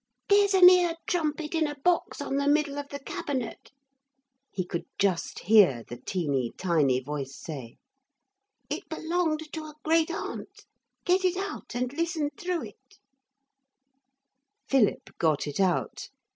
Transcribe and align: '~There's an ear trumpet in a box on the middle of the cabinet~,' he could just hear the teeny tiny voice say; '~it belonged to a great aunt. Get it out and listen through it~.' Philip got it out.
'~There's 0.29 0.55
an 0.55 0.67
ear 0.67 0.95
trumpet 1.05 1.53
in 1.53 1.67
a 1.67 1.79
box 1.81 2.21
on 2.21 2.37
the 2.37 2.47
middle 2.47 2.79
of 2.79 2.89
the 2.89 2.97
cabinet~,' 2.97 3.69
he 4.51 4.65
could 4.65 4.87
just 4.97 5.41
hear 5.41 5.83
the 5.89 5.95
teeny 5.97 6.51
tiny 6.57 6.99
voice 6.99 7.35
say; 7.35 7.77
'~it 8.67 8.89
belonged 8.89 9.41
to 9.53 9.61
a 9.61 9.75
great 9.83 10.09
aunt. 10.09 10.65
Get 11.05 11.23
it 11.23 11.37
out 11.37 11.75
and 11.75 11.93
listen 11.93 12.31
through 12.35 12.63
it~.' 12.63 12.97
Philip 14.67 15.15
got 15.19 15.45
it 15.45 15.59
out. 15.59 16.09